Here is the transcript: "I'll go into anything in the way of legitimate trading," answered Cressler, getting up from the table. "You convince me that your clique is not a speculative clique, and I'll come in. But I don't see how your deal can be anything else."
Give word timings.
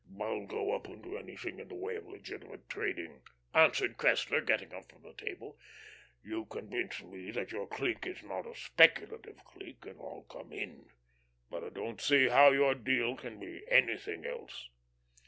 "I'll 0.19 0.47
go 0.47 0.75
into 0.83 1.15
anything 1.15 1.59
in 1.59 1.67
the 1.67 1.75
way 1.75 1.95
of 1.95 2.07
legitimate 2.07 2.67
trading," 2.67 3.21
answered 3.53 3.97
Cressler, 3.97 4.41
getting 4.43 4.73
up 4.73 4.91
from 4.91 5.03
the 5.03 5.13
table. 5.13 5.59
"You 6.23 6.45
convince 6.45 7.03
me 7.03 7.29
that 7.29 7.51
your 7.51 7.67
clique 7.67 8.07
is 8.07 8.23
not 8.23 8.47
a 8.47 8.55
speculative 8.55 9.45
clique, 9.45 9.85
and 9.85 9.99
I'll 9.99 10.25
come 10.27 10.51
in. 10.53 10.89
But 11.51 11.63
I 11.63 11.69
don't 11.69 12.01
see 12.01 12.29
how 12.29 12.49
your 12.49 12.73
deal 12.73 13.15
can 13.15 13.39
be 13.39 13.61
anything 13.69 14.25
else." 14.25 14.69